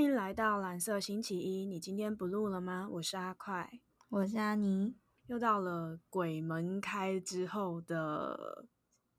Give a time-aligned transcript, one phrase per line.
[0.00, 1.66] 欢迎来到蓝色星期一。
[1.66, 2.88] 你今天不录了吗？
[2.90, 3.70] 我是阿快，
[4.08, 4.96] 我是阿妮。
[5.26, 8.64] 又到了鬼门开之后的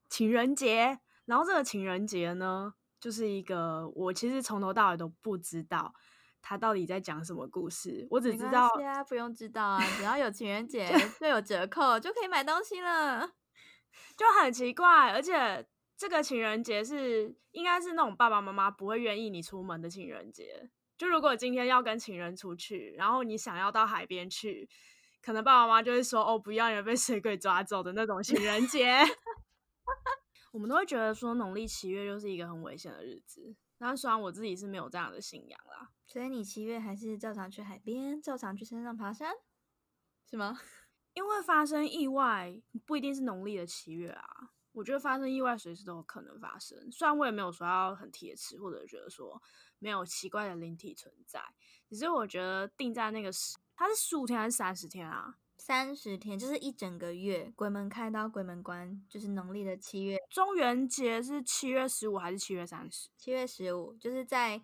[0.10, 5.94] 情人节，然后这个情人节呢，就是一个我其实从头到尾都不知道
[6.42, 8.08] 他到底在讲什么故事。
[8.10, 13.34] 我只知道，啊，不用知道啊， 只要有情人节就有折扣，就可以买东西了，
[14.18, 15.68] 就很奇怪，而且。
[16.02, 20.68] 这个情人节是应该是那种爸爸妈妈不会愿意你出门的情人节。
[20.98, 24.68] 就如果今天要跟情人出去，然后你想要到海边去，
[25.22, 28.98] 可能爸爸妈妈就会说：“哦，不要，你被水鬼抓走的那种情人节。
[30.52, 33.56] ”我们都会觉得说农历七月就是一个很危险的日子。
[33.78, 39.36] 那虽然我自己是没有这样的信仰啦，所以你七月还是照常去海边，照常去山上爬山，
[40.28, 40.60] 是吗？
[41.14, 44.26] 因为发生意外不一定是农历的七月啊。
[44.74, 49.42] 我觉得发生意外随时都有可能发生，虽然我也没有说要很铁齿，或者觉得说
[49.80, 51.44] 没有奇怪的灵体存在，
[51.90, 55.38] 只是我觉得定在那个十，它是十五天还是三十天啊？
[55.58, 60.18] 三十天就是一整个月，鬼门开到鬼门关就是农历的七月。
[60.30, 63.10] 中元节是七月十五还是七月三十？
[63.16, 64.62] 七月十五，就是在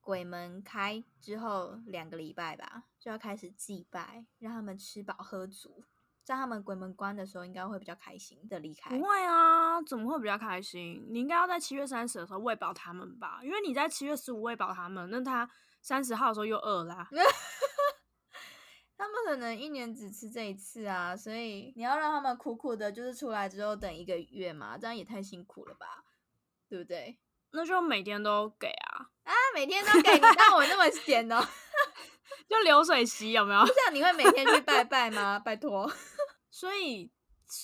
[0.00, 5.84] 鬼门开之后两个礼拜吧，就要开始祭拜，让他们吃饱喝足。
[6.30, 8.88] 在他们鬼门关的时候，应该会比较开心的离开。
[8.88, 11.04] 不会啊，怎么会比较开心？
[11.10, 15.50] 你应该要在七月三十的时候喂饱他们吧，因为你在七月十五喂饱他们，那他
[15.82, 17.08] 三十号的时候又饿啦。
[18.96, 26.04] 他们可能一年只吃这一次啊，所以你要让他们苦苦的，就是出来之后等一个月嘛，这样也太辛苦了吧，
[26.68, 27.18] 对不对？
[27.50, 31.44] 那就每天都给啊啊，每天都给你， 当我那么闲哦。
[32.48, 33.64] 就流水席有没有？
[33.66, 35.38] 这样你会每天去拜拜吗？
[35.38, 35.90] 拜托。
[36.50, 37.10] 所以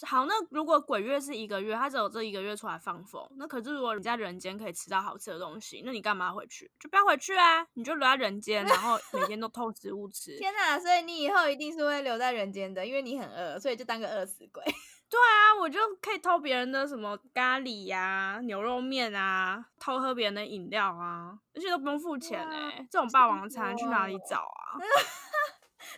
[0.05, 6.69] 好，那如果鬼月是一个月，他只有这一个月出来放风，那可是如果你在人间可以吃到好吃的东西，那你干嘛回去？
[6.81, 7.65] 就不要回去啊！
[7.75, 10.37] 你就留在人间，然后每天都偷食物吃。
[10.39, 10.77] 天哪！
[10.79, 14.65] 所以你以后一定是会留在人间的，因为你很饿，所以就当个饿死鬼。
[15.09, 22.85] 对啊，我就可以偷别人的什么咖喱呀、牛肉面啊，偷喝别人的饮料啊，而且都不用付钱哎！
[22.91, 24.75] 这种霸王餐去哪里找啊？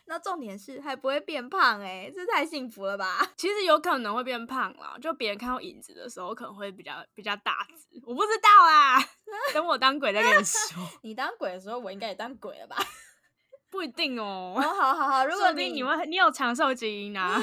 [0.07, 3.31] 那重点是还不会变胖哎，这太幸福了吧？
[3.37, 8.99] 其实有可能会变胖啦，就别人看到影子的时候可能会比较比较大只，我不知道啊。
[9.53, 10.83] 等我当鬼再跟你说。
[11.03, 12.77] 你当鬼的时候，我应该也当鬼了吧？
[13.71, 14.55] 不一定哦。
[14.59, 17.41] 好好好，如果你你们你有长寿基因啊。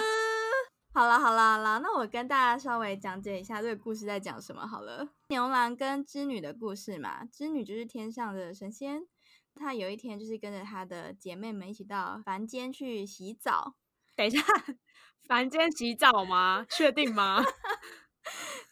[0.94, 5.06] 好了好了好了，那我跟大家稍微讲解一下这个故事在讲什么好了。
[5.28, 9.06] 牛郎跟织女的故事嘛，织女就是天上的神仙，
[9.56, 13.76] 她有一天就是跟着她的姐妹们一起到凡间去洗澡。
[14.16, 14.42] 等一下，
[15.28, 16.66] 凡间洗澡吗？
[16.70, 17.44] 确定吗？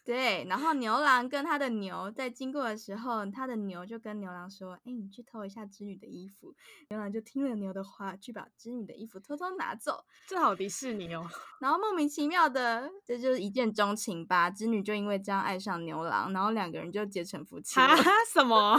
[0.06, 6.54] 对，然后牛郎跟他的牛在经过的时候，他的牛就跟牛郎说：“哎，你去偷一下织女的衣服。”
[6.90, 10.04] 牛郎就听了牛的话，去把织女的衣服偷偷拿走。
[10.28, 11.26] 这好迪士尼哦！
[11.62, 14.50] 然后莫名其妙的，这就是一见钟情吧？
[14.50, 17.88] 织女就因为这样爱上牛郎，然后两个人就结成夫妻了。
[18.34, 18.78] 什么？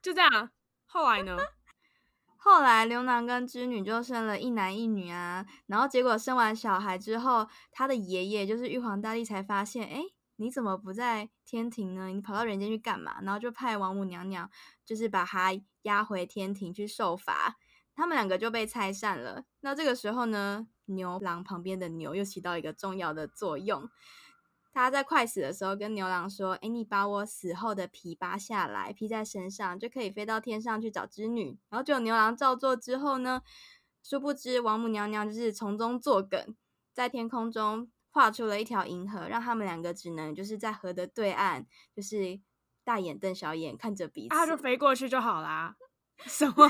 [0.00, 0.50] 就这样？
[0.88, 1.36] 后来呢？
[2.36, 5.46] 后来牛郎跟织女就生了一男一女啊。
[5.66, 10.02] 然后结果生完小孩之后，他的爷爷就是玉皇大帝才发现，哎。
[10.40, 12.06] 你怎么不在天庭呢？
[12.06, 13.20] 你跑到人间去干嘛？
[13.22, 14.48] 然后就派王母娘娘，
[14.84, 15.50] 就是把他
[15.82, 17.56] 押回天庭去受罚。
[17.92, 19.42] 他们两个就被拆散了。
[19.62, 23.90] 那这个时候呢，牛郎旁边的牛又起到一个重要的作用。
[24.80, 33.42] 他在快死的时候跟牛郎说：“哎，你把我死后的皮扒下来，披在身上，就可以飞到天上去找织女。”然后就牛郎照做之后呢，
[34.02, 36.54] 殊不知王母娘娘就是从中作梗，
[36.92, 37.90] 在天空中。
[38.10, 42.40] 画出了一条银河，让他们两个只能就是在河的对岸，就是
[42.82, 45.76] 大眼瞪小眼看着彼此，他就飞过去就好啦。
[46.26, 46.62] 什么？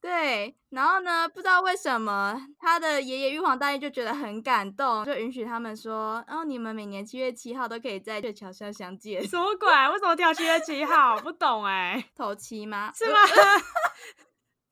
[0.00, 1.28] 对，然后呢？
[1.28, 9.68] 不知道为什么他的爷爷玉皇大帝就觉得很感动，就允许他们说：“哦，你们每年七月七号都可以在鹊桥上相见。”什么鬼？
[9.68, 11.18] 为什么挑七月七号？
[11.18, 12.92] 不懂哎，头七吗？
[12.94, 13.18] 是吗？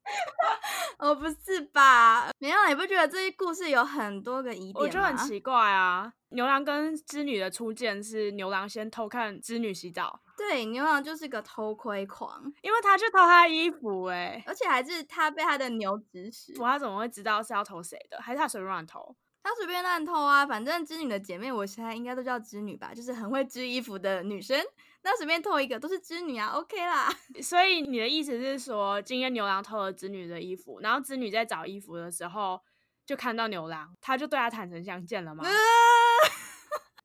[0.98, 2.30] 哦，不是吧？
[2.38, 4.80] 没有，你不觉得这些故事有很多个疑点吗？
[4.80, 6.12] 我觉得很奇怪啊。
[6.30, 18.20] 牛郎跟织女的初见是牛郎先偷看织女洗澡，对，牛郎就是个偷窥狂，因为他去偷她的衣服，哎，而且还是他被他的牛指使，他怎么会知道是要偷谁的？
[18.20, 19.14] 还是他随便乱偷？
[19.42, 20.44] 他随便乱偷啊！
[20.44, 24.60] 反正织女的姐妹，我现在应该都叫织女吧，就是很会织衣服的女生。
[25.02, 27.08] 那随便偷一个都是织女啊，OK 啦。
[27.42, 32.60] 所以你的意思是说，今天牛郎偷了织女的衣服，然后织女在找衣服的时候
[33.04, 35.44] 就看到牛郎，他就对他坦诚相见了吗？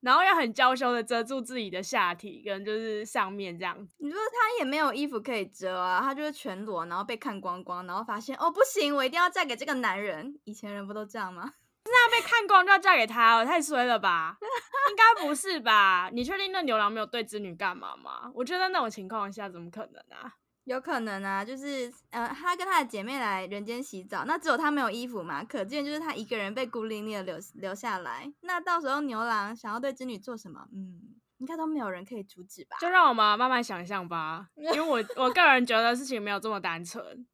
[0.01, 3.77] 然后要很娇羞的遮住自己的下体跟就是上面这样。
[3.99, 10.39] 你说他也没有衣服可以遮啊，他就是全裸，然后被看光光，然后发现哦不行，我一定要嫁给这个男人。
[10.45, 11.53] 以前人不都这样吗？
[11.85, 14.37] 那被看光就要嫁给他了，太衰了吧？
[14.89, 16.09] 应该不是吧？
[16.13, 18.31] 你确定那牛郎没有对织女干嘛吗？
[18.35, 20.33] 我觉得那种情况下怎么可能啊？
[20.65, 28.31] 有可能啊，就是呃，他跟他的姐妹来人间洗澡，那只有他没有衣服嘛，可见就是他一个人被孤零零的留留下来。
[28.41, 32.77] 那到时候牛郎想要对织女做什么，嗯，应该都没有人可以阻止吧？
[32.79, 37.25] 就让我们慢慢想象吧，因为我 我个人觉得事情没有这么单纯。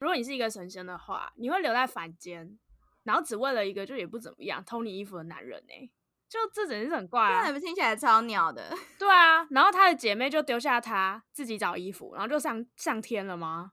[0.00, 2.58] 如果你是一个神仙的话，你会留在凡间，
[3.06, 5.90] 然后只为了一个就也不怎么样偷你衣服的男人呢？
[6.28, 7.50] 就这真是很怪啊！
[7.52, 8.76] 听起来超鸟的。
[8.98, 13.70] 对啊，然后她的姐妹就丢下她自己找衣服，然后就上上天了吗？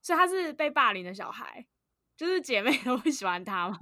[0.00, 1.66] 所以他是被霸凌的小孩，
[2.16, 3.78] 就是姐妹都不喜欢他吗？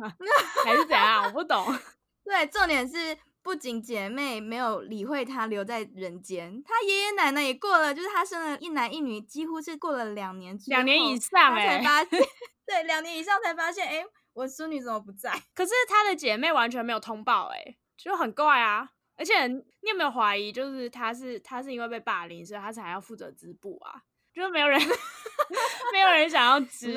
[0.64, 1.25] 还是怎样？
[1.26, 1.62] 我不懂。
[2.25, 12.20] 对，重点是不仅姐妹没有理会他留在人间，他爷爷奶奶也过了，就是他生了一男一女，几乎是过了两年，两年以上才发现，
[12.66, 14.04] 对，两年以上才发现，哎，
[14.36, 15.32] 我孙女怎么不在？
[15.54, 17.76] 可是她的姐妹完全没有通报，哎。
[17.96, 24.02] 就很怪啊，而且你有没有怀疑，就是她是她是因为被霸凌，所以她才要负责织布啊？
[24.34, 24.78] 就是没有人，
[25.92, 26.94] 没有人想要织。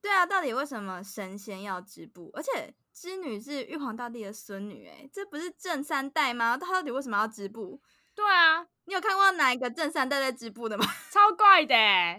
[0.00, 2.30] 对啊，到底为什么神仙要织布？
[2.32, 6.56] 而且织女是玉皇大帝的孙女，哎，这不是正三代吗？
[6.56, 7.82] 她到底为什么要织布？
[8.16, 8.66] 对啊。
[8.84, 10.84] 你有看过哪一个正三代在织布的吗？
[11.12, 11.74] 超怪的，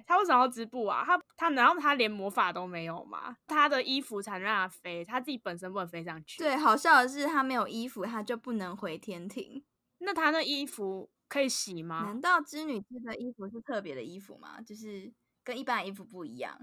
[0.07, 1.04] 他为什么要织布啊？
[1.06, 3.36] 他他难道他连魔法都没有吗？
[3.48, 6.42] 他的衣服才能让他飞，他自己本身不能飞上去。
[6.42, 9.63] 对，好笑的是他没有衣服，他就不能回天庭。
[10.00, 12.04] 那他那衣服可以洗吗？
[12.06, 14.62] 难道织女织的衣服是特别的衣服吗？
[14.66, 15.13] 就是
[15.44, 16.57] 跟一般的衣服不一样？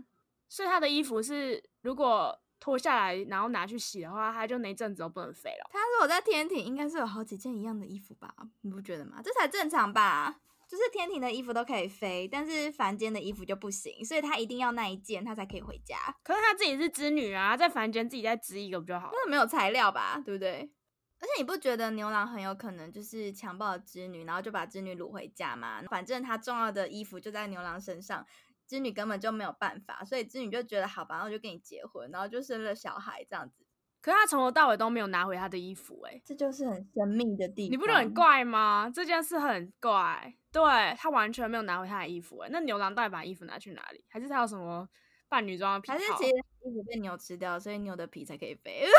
[0.48, 2.40] 所以他的衣服是如果。
[2.60, 5.70] 脱下来，然后拿去洗的话，它就那阵子都不能飞了。
[5.72, 8.32] 它如果在天庭应该是有好几件一样的衣服吧？
[8.60, 9.20] 你不觉得吗？
[9.24, 10.36] 这才正常吧？
[10.68, 15.96] 就是天庭的衣服都可以飞，但是凡间的衣服就不行，所以他一定要那一件，他才可以回家。
[16.22, 19.10] 可是他自己是织女啊，在凡间自己再织一个不就好？
[19.12, 20.22] 那没有材料吧？
[20.24, 20.70] 对不对？
[21.18, 25.82] 而且你不觉得牛郎很有可能就是强暴织女，然后就把织女掳回家吗？
[25.90, 28.24] 反正他重要的衣服就在牛郎身上。
[28.70, 33.66] 织女根本就没有办法，所以织女就觉得好吧，然后就跟你结婚，然后就生了小孩这样子。
[34.00, 37.72] 可是他从头到尾都没有拿回他的衣服，哎，这就是很神秘的地方。
[37.72, 38.88] 你不觉得很怪吗？
[38.94, 40.62] 这件事很怪，对
[40.96, 44.04] 他完全没有拿回他的衣服，哎，那牛郎到底把衣服拿去哪里？
[44.08, 44.88] 还是他有什么
[45.28, 45.90] 扮女装的皮？
[45.90, 48.86] 还是其实衣服被牛吃掉，所以牛的皮才可以飞？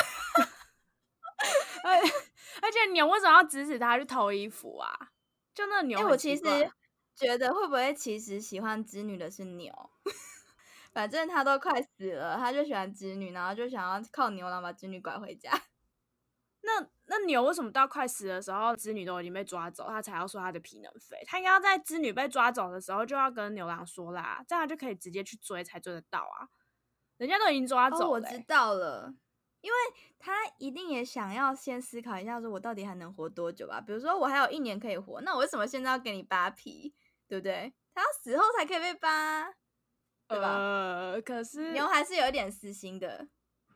[1.85, 1.95] 而
[2.61, 4.93] 而且牛为什么要指使他去偷衣服啊？
[5.55, 6.43] 就那牛，我其实。
[7.21, 9.73] 觉得会不会其实喜欢织女的是牛？
[10.91, 15.51] 反正他都快死了，他就喜欢织女，然后就想要靠牛郎把织女拐回家。
[16.63, 21.17] 那那牛为什么到快死的时候，织女都已经被抓走，他才要说他的皮能飞？
[21.25, 26.49] 他应该要在织女被抓走的时候就要跟牛郎说啦，这样就可以直接去追，才追得到啊！
[27.17, 28.09] 人家都已经抓走了。
[28.09, 29.13] 我知道了，
[29.61, 29.77] 因为
[30.19, 33.81] 他一定也想要先思考一下，说我到底还能活多久吧？
[33.81, 36.93] 比如说我还有一年可以活，那我为什么现在要给你扒皮？
[37.31, 37.73] 对不对？
[37.93, 39.49] 他要死后才可以被扒，
[40.27, 40.53] 对吧？
[40.53, 43.25] 呃，可是牛还是有一点私心的，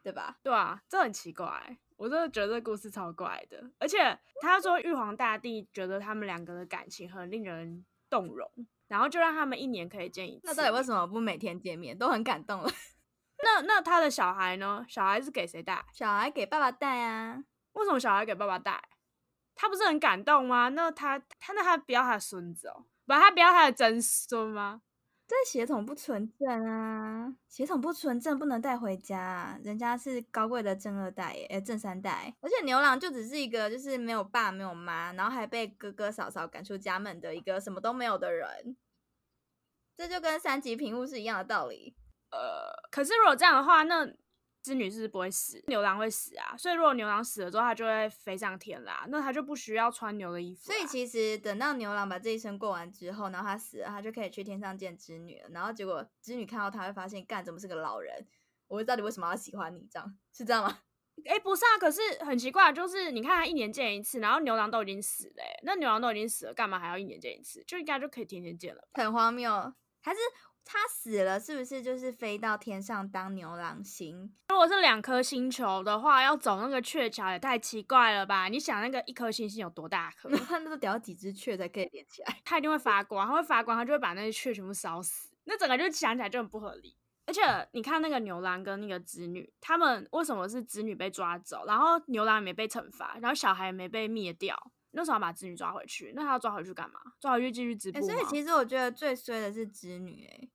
[0.04, 0.38] 对吧？
[0.44, 3.72] 对啊，这很奇怪，我真的觉得这故事超怪的。
[3.80, 8.46] 而且他说玉皇大帝觉得他们两个的感情很令人动容，
[8.90, 10.42] 然后就让他们一年可以见一次。
[10.44, 11.98] 那到底为什么不每天见面？
[11.98, 12.70] 都很感动了。
[13.42, 14.86] 那那他的小孩呢？
[14.90, 15.86] 小孩是给谁带？
[15.94, 17.42] 小孩给爸爸带啊。
[17.72, 18.84] 为什么小孩给爸爸带？
[19.56, 20.68] 他不是很感动吗？
[20.68, 22.84] 那他他那他不要他的孙子哦。
[23.06, 24.82] 不，他不要他的真孙吗？
[25.28, 27.34] 这血统不纯正啊！
[27.50, 29.60] 血统不纯正，不能带回家。
[29.64, 32.36] 人家是高贵的正二代，诶正三代。
[32.42, 38.78] 而且牛郎就只是一个，就是没有爸没有妈，然后还被哥哥嫂嫂赶出家门的一个什么都没有的人。
[39.98, 41.96] 这就跟三级贫户是一样的道理。
[42.32, 44.08] 呃，可是如果这样的话，那。
[44.66, 50.64] 织女是不会死，牛郎会死啊，所以如果牛郎死了之后，他就会飞上天啦，那他就不需要穿牛的衣服。
[50.64, 55.50] 所以其实等到牛郎把这一生过完之后，然后他死了，他就可以去天上见织女了。
[55.52, 58.26] 然后结果织女看到他会发现，干怎么是个老人？
[58.68, 59.88] 我到底为什么要喜欢你？
[59.92, 60.80] 这样是这样吗？
[61.26, 67.64] 哎，不是啊，可是很奇怪，就是你看他一年见一次，然后牛郎都已经死了，那牛郎都已经死了，干嘛还要一年见一次？
[67.68, 69.52] 就应该就可以天天见了，很荒谬，
[70.02, 70.20] 还是？
[70.66, 74.34] 他死了，是不是就是飞到天上当牛郎星？
[74.50, 78.48] 如果是两颗星球的话，要走那个鹊桥也太奇怪了吧？
[78.48, 80.30] 你想那个一颗星星有多大颗？
[80.36, 82.38] 他那个得要几只雀才可以连起来？
[82.44, 85.30] 它一定会发光，它会发光，它就会把那些雀全部烧死。
[85.46, 86.98] 那整个就想起来就很不合理。
[87.28, 87.42] 而且
[87.72, 94.56] 你看那个牛郎跟那个织女，他们为什么是织女被抓走，然后牛郎也没被惩罚，然后小孩也没被灭掉？
[94.92, 97.00] 那时候要把织女抓回去，那他要抓回去干嘛？
[97.20, 98.08] 抓回去继续织布哎、吗？
[98.08, 100.48] 所以其实我觉得最衰的是织女、哎，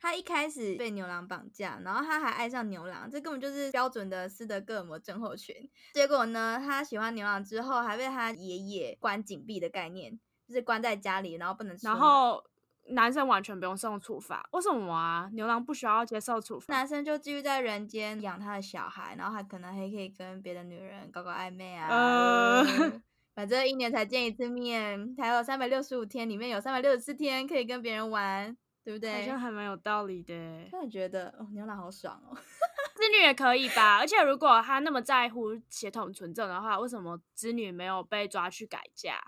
[0.00, 5.54] 她一开始被牛郎绑架，然后他还爱上牛郎，这根本就是标准的斯德哥尔摩症候群。
[5.92, 11.86] 结果呢，他喜欢牛郎之后，还被他爷爷关紧闭的概念，就是关在家里，然后不能出。
[11.86, 12.42] 然后
[12.88, 15.28] 男生完全不用受处罚，为什么啊？
[15.34, 16.72] 牛郎不需要接受处罚？
[16.74, 22.64] 男生就继续在人间养他的小孩，然后还可能还可以跟别的女人搞搞暧昧啊。
[23.34, 29.26] 反正一年才见一次面，还有三百六十五天，里面有三百六十四天可以跟别人玩，对不对好？
[29.26, 30.68] 像还蛮有道理的欸。
[30.70, 32.36] 突然觉得哦，牛郎好爽哦。
[32.96, 33.98] 织女也可以吧？
[33.98, 39.20] 而且如果他那么在乎血统纯正的话，为什么织女没有被抓去改嫁？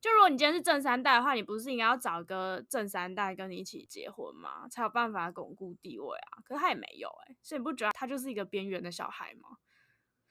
[0.00, 4.66] 就如果你今天是正三代的话，你不是应该要找个正三代跟你一起结婚吗？
[4.68, 6.42] 才有办法巩固地位啊。
[6.44, 9.58] 可是他也没有哎、所以你不觉得他就是一个边缘的小孩吗？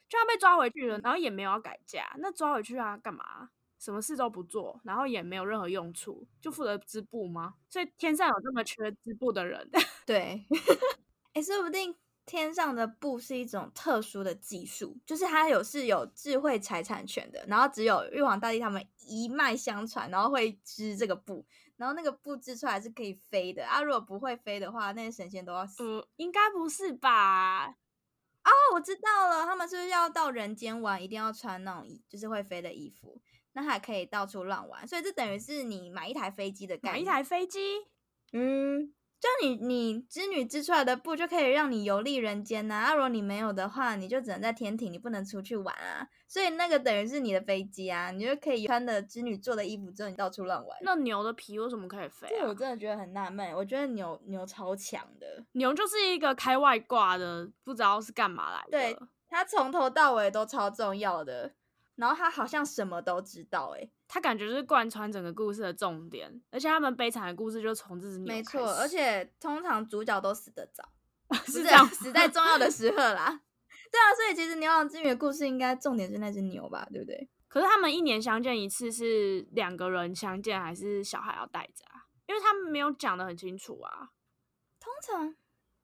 [0.10, 3.51] 就他被抓回去了，然后也没有要改嫁，那抓回去啊干嘛？
[3.81, 7.55] 什么事都不做，然后也没有任何用处，就负责织布吗？
[7.67, 9.67] 所以天上有这么缺织布的人？
[10.05, 10.45] 对，
[11.33, 11.95] 哎，说不定
[12.27, 21.43] 天上的布是一种特殊的技术，就是它有是有智慧财产权的，然后只有玉皇大帝他们一脉相传，然后会织这个布，
[21.77, 23.81] 然后那个布织出来是可以飞的啊。
[23.81, 25.83] 如果不会飞的话，那些神仙都要死。
[25.83, 27.67] 呃，应该不是吧？
[28.43, 33.21] 哦，我知道了，他们是不是要到人间玩，一定要穿那种，就是会飞的衣服，
[33.53, 36.93] 那还可以到处乱玩，所以这等于是你买一台飞机的概念。
[36.93, 37.60] 买一台飞机，
[38.34, 42.93] 嗯，就你你织女织出来的布就可以让你游历人间呐、啊。
[42.93, 46.08] 如果你没有的话，你就只能在天庭，你不能出去玩啊。
[46.27, 50.77] 所以那个等于是你的飞机啊，你就可以穿的织女做的衣服之后，你到处乱玩。
[50.81, 52.48] 那牛的皮为什么可以飞这啊？
[52.48, 58.72] 我真的觉得很纳闷，我觉得牛牛超强的，牛就是一个开外挂的，不知道是干嘛来的。
[58.72, 61.53] 对它从头到尾都超重要的，
[62.01, 70.84] 然后他好像什么都知道、欸，他感觉就是贯穿整个故事的重点，而且他们悲惨的故事就从这只牛没错，而且通常主角都死得早，
[71.46, 73.41] 是是这样死在重要的时刻啦。
[73.91, 77.29] 对啊，所以其实牛郎织女的故事应该重点是那只牛吧，对不对？
[77.48, 82.08] 可是他们一年相见一次，是两个人相见，还是小孩要带着啊？
[82.25, 84.10] 因为他们没有讲的很清楚啊。
[84.79, 85.36] 通常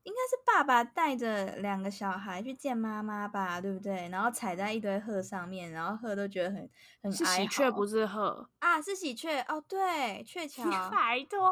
[0.07, 4.07] 应该是爸爸带着两个小孩去见妈妈吧，对不对？
[4.07, 6.69] 然后踩在一堆鹤上面，然后鹤都觉得很
[7.03, 8.49] 很是喜鹊，不是鹤。
[8.59, 11.49] 啊，是喜鹊哦，对，鹊 桥拜托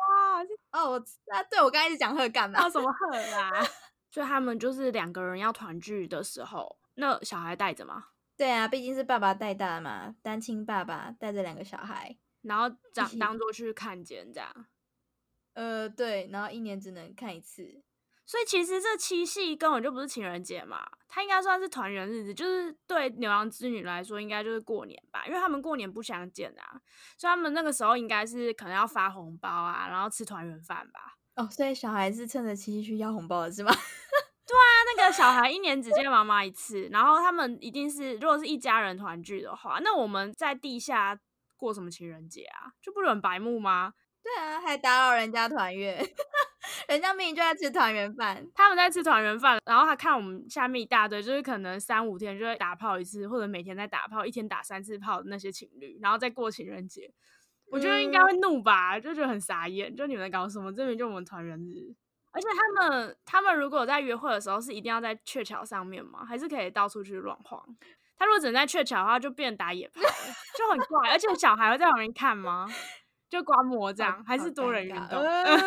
[0.71, 2.69] 哦，我啊，对我刚才一直讲鹤干嘛叫？
[2.69, 3.51] 什么鹤 啦？
[4.09, 8.05] 所以他们就是两个人要团聚的时候，那小孩带着嘛，
[8.38, 14.65] 对啊，毕竟是爸爸带大嘛，单亲爸爸带着两个小孩，然后当起当做去看见这样。
[15.55, 17.83] 呃，对，然后一年只能看一次。
[18.25, 26.82] 所以其实这七夕根本就不是情人节嘛，它应该算是团圆日子，就是对牛郎织女来说，应该就是过年吧，因为他们过年不相见啊，
[27.17, 31.15] 所以他们那个时候应该是可能要发红包啊，然后吃团圆饭吧。
[31.36, 33.72] 哦，所以小孩是趁着七夕去要红包的是吗？
[34.48, 41.20] 对啊那个小孩一年只见妈妈一次，然后他们一定是如果是一家人团聚的话，那我们在地下
[41.58, 42.72] 过什么情人节啊？
[42.82, 43.94] 就不是很白目吗？
[44.24, 45.98] 对啊，还打扰人家团圆，
[46.88, 48.45] 人家明明就在吃团圆饭。
[48.53, 57.12] 他们在吃团圆饭，然后他看我们下面一大堆，就是可能三五天就会打炮一次，或者每天在打炮，一天打三次炮的那些情侣，然后再过情人节，
[57.72, 60.72] 我觉得应该会怒吧，就觉得很傻眼，就你们在搞什么？
[60.72, 61.95] 这明明就我们团圆日，
[62.31, 66.25] 而且他们他们如果在约会的时候是一定要在鹊桥上面吗？
[66.25, 67.63] 还是可以到处去乱晃？
[68.17, 70.07] 他如果只能在鹊桥的话，就变打野炮了，
[70.57, 72.65] 就很怪，而且小孩会在旁边看吗？
[73.29, 75.20] 就观摩这样，还是多人运动？
[75.20, 75.58] 呃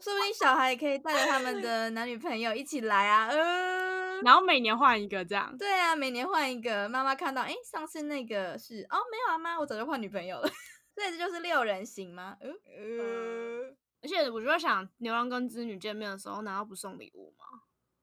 [0.00, 3.26] 说不定小孩也可以带着他们 的男女朋友一起来啊。
[3.26, 6.88] 呃，然后每年换一个这样，对啊，每年换一个。
[6.88, 10.48] 妈妈看到，哎，上次那个是哦，没有啊，妈，我早就换女朋友了。
[10.94, 12.36] 所以这就是六人行吗？
[12.40, 17.44] 呃呃，而且我就在想，牛郎跟织女见面的时候，难道不送礼物吗？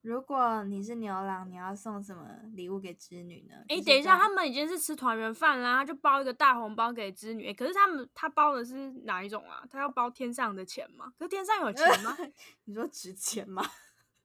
[0.06, 3.56] 如果你是牛郎，你要送什么礼物给织女呢？
[3.68, 7.46] 哎、就是等一下，他们已经是吃团圆饭啦，就包一个大红包给织女。
[7.46, 9.64] 诶可是他们他包的是哪一种啊？
[9.68, 11.12] 他要包天上的钱吗？
[11.18, 12.16] 可是天上有钱吗？
[12.66, 13.64] 你说值钱吗？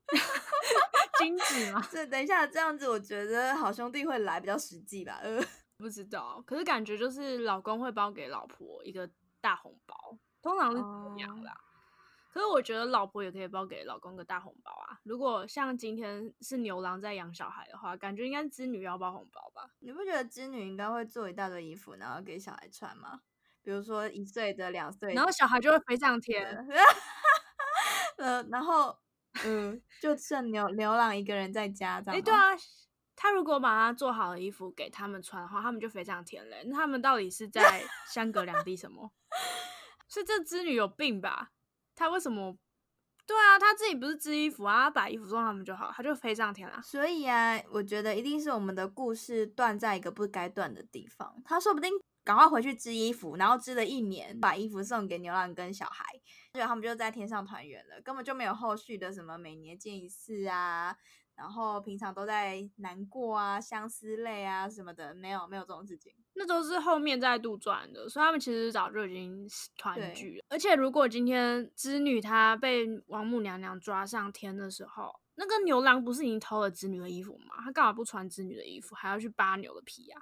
[1.18, 1.82] 金子吗？
[1.90, 5.20] 这等一下这样子，我觉得好兄弟会来比较实际吧。
[5.24, 5.42] 呃，
[5.78, 6.44] 不知道。
[6.46, 9.10] 可是感觉就是老公会包给老婆一个
[9.40, 9.96] 大红包，
[10.44, 11.58] 通常是这样啦。
[12.32, 14.98] 可是我觉得老婆也可以包给老公个大红包啊。
[15.04, 19.70] 如果像今天是牛郎在养小孩的话，感觉应该是织女要包红包吧？
[19.80, 23.20] 你不觉得织女应该会做一大堆衣服，然后给小孩穿吗？
[23.62, 26.66] 比如说一岁的、两岁的，然后小孩就会飞上天。
[28.18, 28.98] 呃，然后
[29.44, 32.58] 嗯，就剩牛牛郎一个人在家，这样哎、吗对，啊，
[33.16, 36.64] 他如果把他做好的衣服给他们穿的话，他们就飞上天嘞。
[36.68, 39.12] 那他们到底是在相隔两地什么？
[40.08, 41.52] 是这织女有病吧？
[41.96, 42.56] 他为什么？
[43.28, 46.82] 对啊，他自己不是织衣服啊，把衣服送他们就好，他就飞上天了。
[46.82, 51.42] 所以啊，我觉得一定是我们的故事断在一个不该断的地方。
[51.46, 51.92] 他说不定
[52.26, 56.04] 赶快回去织衣服，然后织了一年，把衣服送给牛郎跟小孩，
[56.52, 60.98] 结果他们就在天上团圆了，根本就没有后续的什么每年见一次啊。
[61.42, 70.46] 然后平常都在难过啊、相思泪啊什么的，没有没有这种事情，那都是后面再杜撰的，所以他们其实早就已经团聚了。
[70.50, 77.56] 而且如果今天织女她被王母娘娘抓上天的时候，那个牛郎不是已经偷了织女的衣服吗？
[77.66, 80.22] 他干嘛不穿织女的衣服，还要去扒牛的皮啊？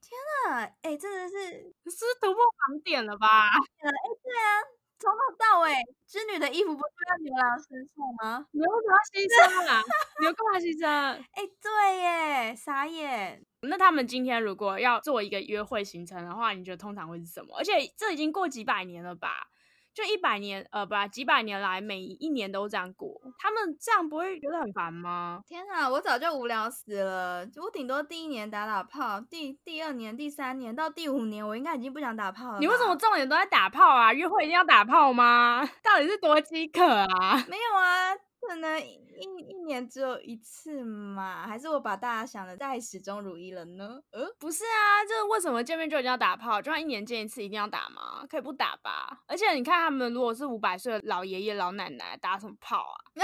[0.00, 3.26] 天啊，哎，真的是是突破盲点了吧？
[3.48, 3.90] 哎，
[4.22, 4.81] 对啊。
[5.02, 5.74] 从头到尾，
[6.06, 8.46] 织女的衣服不是要牛郎身上吗？
[8.52, 9.82] 牛为什么要牺牲啊？
[10.20, 10.86] 牛干嘛牺牲？
[11.34, 13.44] 哎，对耶，傻眼。
[13.62, 17.56] 那他们今天如果要做一个约会行程的话，你觉得通常会是什么？
[17.58, 19.48] 而且这已经过几百年了吧？
[19.94, 25.42] 就一百年，呃，不，几百年来每一年都这样过，他们这样不会觉得很烦吗？
[25.46, 27.46] 天啊，我早就无聊死了。
[27.56, 32.58] 我顶多第一年打打炮，第第二年、第三年到第五年，我应该已经不想打炮了。
[32.58, 34.12] 你为什么重点都在打炮啊？
[34.12, 35.68] 约会一定要打炮吗？
[35.84, 37.44] 到底是多饥渴啊？
[37.48, 38.14] 没有啊。
[38.48, 41.46] 可能一一年只有一次嘛？
[41.46, 44.00] 还是我把大家想的太始终如一了呢？
[44.10, 46.60] 呃，不是啊，就是为什么见面就一定要打炮？
[46.60, 48.26] 就算一年见一次，一定要打吗？
[48.28, 49.22] 可以不打吧？
[49.26, 52.98] 而且你看他们如果是五百岁的老爷爷老奶奶，打什么炮啊？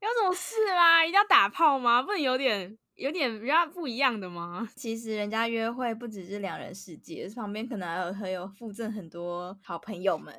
[0.00, 1.02] 有什么事吗？
[1.04, 2.02] 一定要打炮吗？
[2.02, 4.68] 不能有点有点比较不一样的吗？
[4.76, 10.34] 其实人家约会不只是两人世界，旁边可能还有还有附赠很多好朋友们。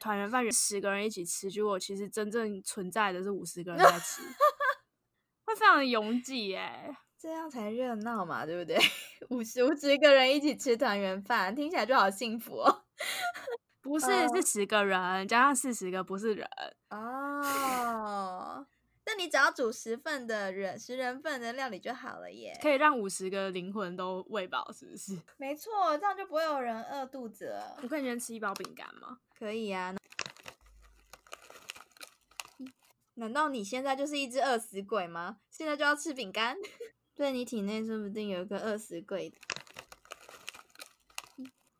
[0.00, 4.22] 团圆饭十个人一起吃，结果其实真正存在的是五十个人在吃，
[5.46, 8.76] 会非常的拥挤哎，这样才热闹嘛，对不对？
[9.28, 12.84] 五十五十个人一起吃团圆饭，听起来就好幸福哦。
[13.82, 16.48] 不是，是十个人加上四十个不是人
[16.90, 18.66] 哦。
[19.06, 25.18] 那你只要煮十份的人十人份的料理就好了耶，可以让五十个灵魂都喂饱，是不是？
[25.38, 27.78] 没错，这样就不会有人饿肚子了。
[27.82, 29.18] 我可以先吃一包饼干吗？
[29.38, 29.96] 可以啊。
[33.14, 35.38] 难道你现在就是一只饿死鬼吗？
[35.50, 36.56] 现在就要吃饼干？
[37.14, 39.32] 对你体内说不定有一个饿死鬼。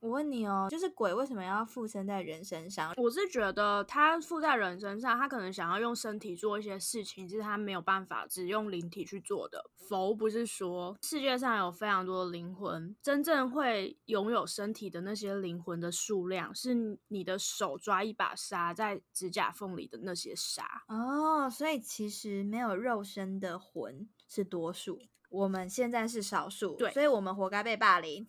[0.01, 2.95] 我问你哦，就是鬼为什么要附身在人身上？
[2.97, 9.63] 我是觉得他附在人身上，他可能想要用身体做一些事情，是他没有办法只用灵体去做的。
[9.77, 21.51] 佛不是说世界上有非常多的灵魂，真正会拥有身体的那些灵魂的数量，是你的手抓一把沙在指甲缝里的那些沙哦。
[21.51, 24.99] 所以其实没有肉身的魂是多数。
[25.31, 28.29] 我们现在是少数，对，所以我们活该被霸凌。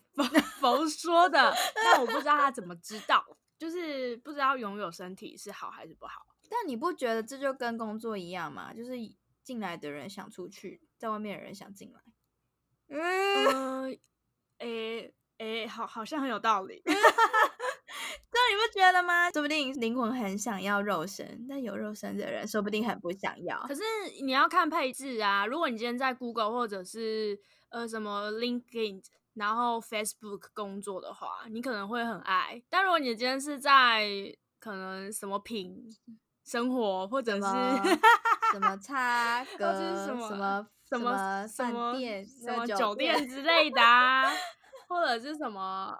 [0.59, 3.25] 佛说的， 但我不知道他怎么知道，
[3.57, 6.27] 就是不知道拥有身体是好还是不好。
[6.49, 8.73] 但你不觉得这就跟工作一样吗？
[8.73, 8.91] 就是
[9.43, 11.99] 进来的人想出去，在外面的人想进来。
[12.89, 13.97] 嗯，
[14.59, 16.83] 诶诶，好，好像很有道理。
[18.31, 19.29] 这你不觉得吗？
[19.31, 23.59] 说不定灵魂很想要肉身，但有肉身的人说不定很不想要。
[23.67, 23.81] 可是
[24.23, 25.45] 你要看配置啊。
[25.45, 27.37] 如果你今天在 Google 或者是
[27.69, 32.63] 呃什么 LinkedIn，然后 Facebook 工作的话，你可能会很爱。
[32.69, 34.07] 但如果你今天是在
[34.59, 35.89] 可能什么品
[36.45, 41.95] 生活，或者是什么差或者什么什么什么什么
[42.45, 44.31] 什么酒店之类的，啊，
[44.87, 45.97] 或者是什么。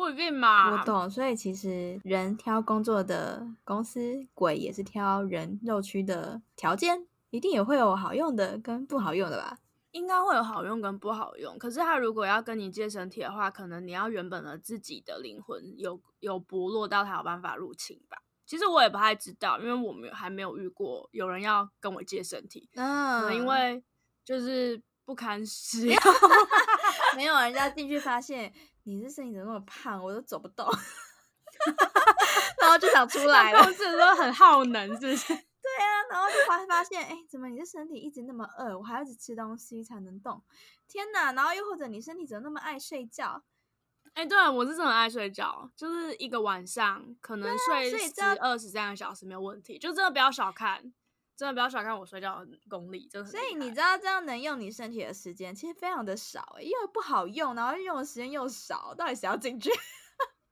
[0.00, 1.10] 不一定嘛，我懂。
[1.10, 9.58] 所以其实人挑工作的公司，鬼也是挑人肉区的条件，一定也会有好用的跟不好用的吧？
[9.90, 11.58] 应该会有好用跟不好用。
[11.58, 18.22] 可是他如果要跟你借身体的话，可能你要原本的自己的灵魂有有薄弱到他有办法入侵吧？
[18.46, 22.70] 其实我也不太知道，因为我们还没有遇过有人要跟我借身体。
[22.74, 23.84] 嗯，因为
[24.24, 25.96] 就是不堪使用，
[27.16, 28.50] 没有人家进去发现。
[28.84, 30.66] 你这身体怎么那么胖，我都走不动，
[32.60, 33.62] 然后就想出 来了。
[33.62, 35.28] 不是说很耗能，是不是？
[35.62, 40.42] 对啊，然后就发发现，哎，怎么你的身体一直那么饿，我还要一直吃东西才能动？
[40.88, 41.32] 天哪！
[41.32, 43.42] 然后又或者你身体怎么那么爱睡觉？
[44.14, 50.92] 哎，对啊，我是真的很爱睡觉，就是一个晚上可能睡十二十三个小时没有问题，就真的不要小看。
[51.40, 53.30] 真的不要小看我睡觉的功力，真的。
[53.30, 59.70] 所以你知道这样能用你身体的时间其实非常的少，因为不好用，然后用的时间又少，到底谁要进去？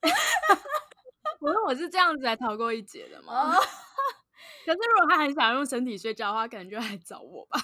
[1.40, 3.53] 我说我是这样子来逃过一劫的嘛。
[4.64, 7.61] 可是如果他很想用身体睡觉的话，可能就来找我吧。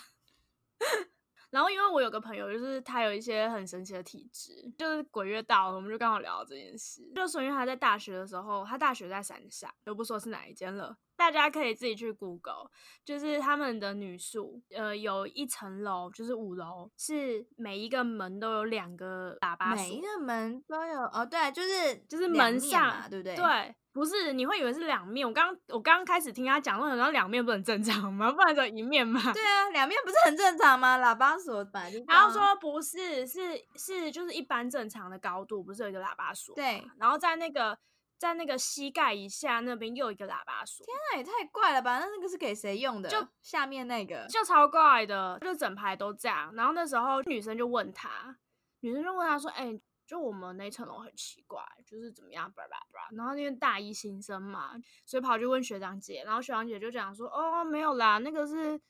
[1.49, 7.11] 然后因为我有个朋友，就是他有一些很神奇的体质，就是鬼月到了，我们就刚好聊到这件事。
[7.15, 12.71] 就说因为他在大学的时候，他大学在山上，就不说是哪一间了，大家可以自己去 Google，
[13.05, 25.27] 就是他们的女宿，呃，有一层楼，就是五楼，是每一个门都有两个喇叭锁每一，个门都有哦，对，就是就是门上嘛，对不对？，对，不是你会以为是两面。
[25.27, 28.33] 我刚我刚刚开始听他讲，我想说两面不很正常吗？
[28.33, 29.21] 不然就一面嘛？
[29.33, 30.99] 对啊，两面不是很正常吗？
[30.99, 36.55] 喇叭锁本来就这然后说不是，是是就是一般正常的高度，不是有一个喇叭锁？
[36.57, 37.79] 对，然后在那个
[38.19, 41.99] 在那个膝盖以下那边又一个喇叭锁，那也太怪了吧？
[41.99, 43.09] 那那个是给谁用的？
[43.09, 46.55] 就下面那个，就超怪的，就整排都这样。
[46.55, 48.37] 然后那时候女生就问他，
[48.81, 54.73] 女生就问他说：“哎、就我们那层楼很奇怪，就是怎么样，叭叭叭。”然后因为大一新生嘛，
[55.05, 58.81] 所以跑去问学长姐，然后学长姐就讲说：“哦，没有啦，那个是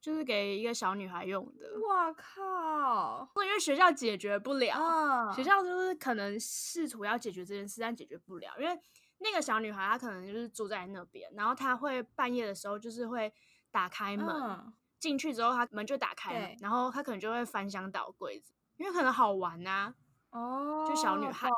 [0.00, 3.30] 就是给一个小女孩用的，哇靠！
[3.44, 4.74] 因为学校解决不了。
[4.74, 8.80] 啊，学校就是可能试图要解决这件事，但解决不了，因为
[9.18, 13.30] 那个小女孩她可能就是住在那边，然后她会半夜的时候就是会
[13.70, 19.94] 打开门，嗯进去之后她门就打开了，然后她可能就会翻箱倒柜子，因为可能好玩呐、
[20.30, 21.48] 哦，就小女孩，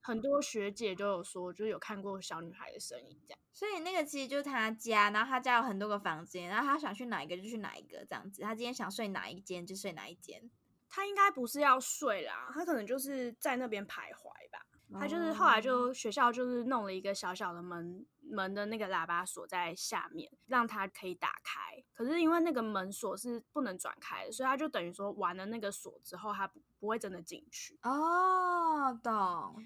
[0.00, 3.38] 很多学姐都有说，就是有看过小女孩的身影这样。
[3.52, 8.42] 所以那个其实就是他家，然后他家有很多个房间，然后他想去哪一个就去哪一个这样子。
[8.42, 10.50] 他今天想睡哪一间就睡哪一间。
[10.88, 14.64] 她应该不是要睡啦，她可能就是在那边徘徊吧。
[14.98, 21.82] 她就是后来哦就学校就是弄了一个小小的门门的那个喇叭锁在下面，让它可以打开。
[21.94, 27.78] 可是因为那个门锁是不能转开的，所以它就等于说玩了那个锁之后，它不不会真的进去。
[27.82, 29.12] 哦，懂，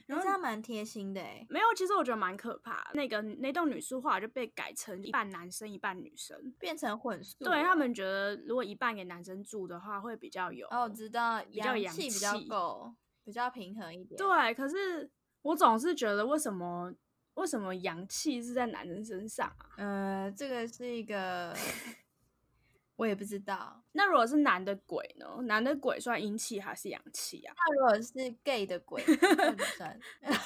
[0.07, 1.47] 那然后这样蛮贴心的哎。
[1.49, 2.91] 没有，其实我觉得蛮可怕的。
[2.95, 6.55] 那个那栋女宿后来就被改成一半男生一半女生。
[6.59, 12.95] 变成混宿了，对他们觉得，如果一半给男生住的话，会比较有哦，我知道，比较洋气比较够，
[13.25, 14.17] 比较平衡一点。
[14.17, 15.11] 对，可是
[15.43, 16.93] 我总是觉得，为什么
[17.39, 19.71] 为什么阳气是在男人身上啊？
[19.77, 21.55] 呃，这个是一个，
[22.97, 23.81] 我也不知道。
[23.93, 25.43] 那如果是男的鬼呢？
[25.43, 27.55] 男的鬼算阴气还是阳气啊？
[27.57, 30.01] 那如果是 gay 的鬼，算不算？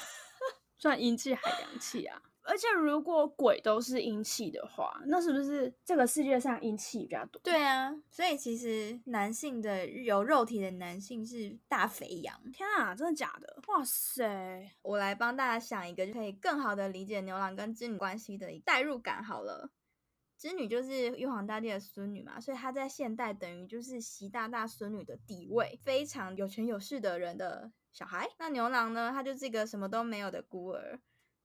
[0.77, 2.21] 算阴气还阳气啊？
[2.43, 7.41] 而且如果鬼都是阴气的话，那是不是这个世界上阴气比较多？
[7.43, 12.39] 对啊，所以其实男性的有肉体的男性是大肥羊。
[12.51, 13.61] 天啊，真的假的？
[13.67, 14.69] 哇塞！
[14.81, 19.23] 我来帮大家想一个，就可以更好的理解牛郎跟织女关系的代入感。
[19.23, 19.71] 好了，
[20.37, 28.29] 织女就是玉皇大帝的孙女嘛，所以她在现代等于就是习大大孙女的地位，非常有权有势的人的小孩。
[28.37, 30.99] 那牛郎呢，他就是一个什么都没有的孤儿，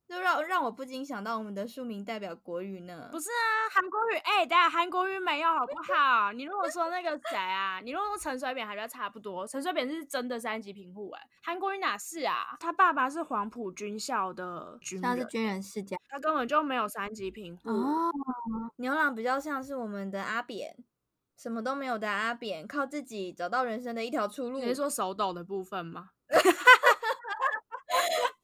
[0.09, 3.09] 就让让我不禁想到我们的庶民代表国语呢。
[3.13, 6.33] 不是啊，韩国语，哎、等下韩国语没有好不好？
[6.33, 9.47] 你如果说那个谁啊，你如果说陈水扁，还比较差不多。
[9.47, 12.57] 陈水扁是真的三级贫户，哎，韩国语哪是啊？
[12.59, 17.69] 他爸爸是黄埔军校的军人，像是军人世家他根本就没有三级贫户。
[17.69, 18.11] 哦，
[18.77, 20.75] 牛郎比较像是我们的阿扁，
[21.37, 24.59] 什么都没有的阿扁，靠自己找到人生的一条出路。
[24.59, 26.13] 你是说手抖的部分吗？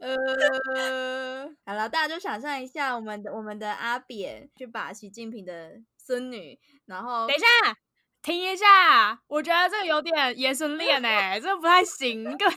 [0.05, 7.47] 呃， 好了，大家就想象一下，我们的我们的阿扁去把习近平的孙女，然后等一下，
[8.21, 12.53] 停一下，我觉得这个有点爷孙恋哎， 这个不太行，这个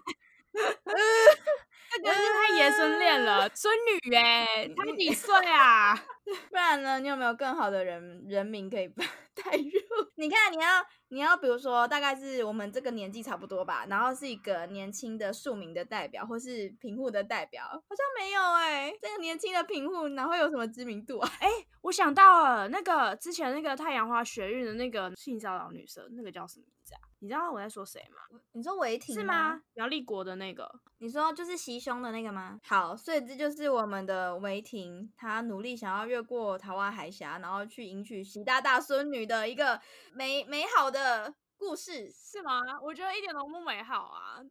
[0.53, 5.95] 这个是太爷孙恋了，孙女哎，他几岁啊？
[6.49, 8.87] 不然呢，你有没有更好的人人名可以
[9.33, 9.71] 代入？
[10.15, 21.31] 你看，你要你要比如说，大概是我们这个年纪差不多吧，然后是一个年轻的庶民的代表，或是贫户的代表，好像没有哎、这个年轻的贫户哪会有什么知名度啊？
[21.39, 21.49] 哎
[21.81, 27.06] 我想到了，那个之前那个太阳花学运的那个性骚扰女生，那个叫什么名字啊？
[27.19, 28.39] 你知道我在说谁吗？
[28.51, 29.61] 你说违停是吗？
[29.73, 32.59] 苗立国的那个，你说就是袭胸的那个吗？
[32.63, 39.81] 好，所以这就是我们的违停，他努力想要越过台湾海峡，然后去迎娶习大大孙女的一个
[40.13, 42.11] 美美好的故事。
[42.11, 42.61] 是吗？
[42.81, 44.41] 我觉得一点都不美好啊。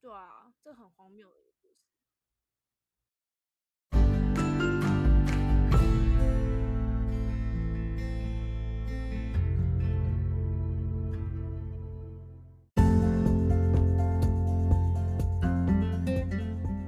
[0.00, 1.49] 对啊，这很荒谬的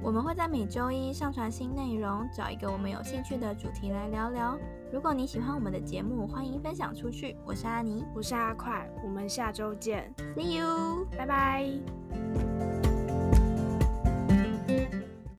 [0.03, 4.57] 我们会在每周一上传新内容，找一个我们有兴趣的主题来聊聊。
[4.91, 7.37] 如果你喜欢我们的节目，欢迎分享出去。
[7.45, 11.07] 我是阿妮我是阿快，我们下周见，，See you。
[11.17, 12.52] 拜拜。